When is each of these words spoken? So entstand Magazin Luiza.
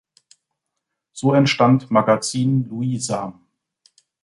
So 1.13 1.31
entstand 1.33 1.91
Magazin 1.91 2.67
Luiza. 2.67 3.39